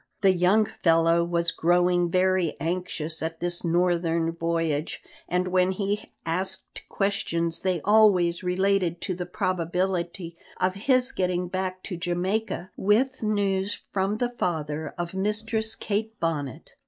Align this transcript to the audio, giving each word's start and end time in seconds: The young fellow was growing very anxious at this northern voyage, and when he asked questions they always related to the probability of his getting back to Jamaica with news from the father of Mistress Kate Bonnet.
The 0.21 0.33
young 0.33 0.65
fellow 0.83 1.23
was 1.23 1.51
growing 1.51 2.09
very 2.09 2.57
anxious 2.59 3.21
at 3.21 3.39
this 3.39 3.63
northern 3.63 4.31
voyage, 4.31 5.03
and 5.29 5.49
when 5.49 5.73
he 5.73 6.11
asked 6.25 6.81
questions 6.89 7.59
they 7.59 7.81
always 7.81 8.41
related 8.41 8.99
to 9.01 9.13
the 9.13 9.27
probability 9.27 10.35
of 10.59 10.73
his 10.73 11.11
getting 11.11 11.49
back 11.49 11.83
to 11.83 11.97
Jamaica 11.97 12.71
with 12.75 13.21
news 13.21 13.83
from 13.93 14.17
the 14.17 14.29
father 14.29 14.95
of 14.97 15.13
Mistress 15.13 15.75
Kate 15.75 16.19
Bonnet. 16.19 16.71